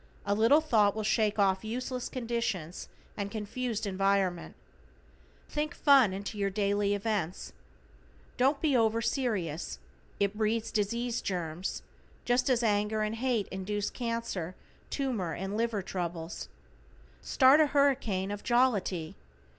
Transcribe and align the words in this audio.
A 0.25 0.33
little 0.33 0.61
thought 0.61 0.95
will 0.95 1.03
shake 1.03 1.37
off 1.37 1.63
useless 1.63 2.09
conditions 2.09 2.89
and 3.15 3.29
confused 3.29 3.85
environment. 3.85 4.55
Think 5.47 5.75
some 5.75 5.83
fun 5.83 6.11
into 6.11 6.39
your 6.39 6.49
daily 6.49 6.95
events. 6.95 7.53
Don't 8.35 8.59
be 8.61 8.75
over 8.75 8.99
serious; 9.03 9.77
it 10.19 10.35
breeds 10.35 10.71
disease 10.71 11.21
germs, 11.21 11.83
just 12.25 12.49
as 12.49 12.63
anger 12.63 13.03
and 13.03 13.13
hate 13.13 13.45
thoughts 13.45 13.53
induce 13.55 13.89
cancer, 13.91 14.55
tumor 14.89 15.33
and 15.35 15.55
liver 15.55 15.83
troubles. 15.83 16.49
Start 17.21 17.59
a 17.61 17.67
hurricane 17.67 18.31
of 18.31 18.43
jollity. 18.43 19.15